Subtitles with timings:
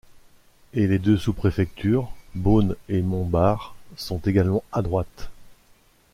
[0.73, 5.29] Et les deux sous-préfectures, Beaune et Montbard, sont également à droite.